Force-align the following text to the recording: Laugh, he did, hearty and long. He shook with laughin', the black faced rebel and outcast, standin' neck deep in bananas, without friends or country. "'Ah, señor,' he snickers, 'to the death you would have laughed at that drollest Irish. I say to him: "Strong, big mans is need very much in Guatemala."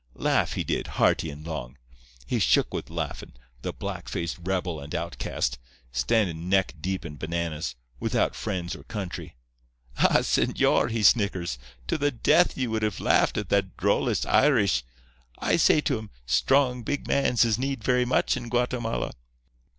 Laugh, 0.15 0.53
he 0.53 0.63
did, 0.63 0.87
hearty 0.97 1.29
and 1.29 1.45
long. 1.45 1.77
He 2.25 2.39
shook 2.39 2.73
with 2.73 2.89
laughin', 2.89 3.33
the 3.61 3.71
black 3.71 4.09
faced 4.09 4.39
rebel 4.41 4.79
and 4.79 4.95
outcast, 4.95 5.59
standin' 5.91 6.49
neck 6.49 6.73
deep 6.81 7.05
in 7.05 7.17
bananas, 7.17 7.75
without 7.99 8.33
friends 8.35 8.75
or 8.75 8.81
country. 8.85 9.35
"'Ah, 9.99 10.21
señor,' 10.21 10.89
he 10.89 11.03
snickers, 11.03 11.59
'to 11.85 11.99
the 11.99 12.09
death 12.09 12.57
you 12.57 12.71
would 12.71 12.81
have 12.81 12.99
laughed 12.99 13.37
at 13.37 13.49
that 13.49 13.77
drollest 13.77 14.25
Irish. 14.25 14.83
I 15.37 15.55
say 15.55 15.81
to 15.81 15.99
him: 15.99 16.09
"Strong, 16.25 16.81
big 16.81 17.07
mans 17.07 17.45
is 17.45 17.59
need 17.59 17.83
very 17.83 18.03
much 18.03 18.35
in 18.35 18.49
Guatemala." 18.49 19.11